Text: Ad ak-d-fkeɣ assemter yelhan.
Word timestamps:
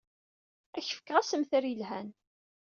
Ad 0.77 0.79
ak-d-fkeɣ 0.81 1.17
assemter 1.17 1.63
yelhan. 1.67 2.09